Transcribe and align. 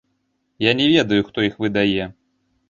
Я 0.65 0.73
не 0.79 0.87
ведаю, 0.93 1.27
хто 1.27 1.45
іх 1.49 1.61
выдае. 1.65 2.09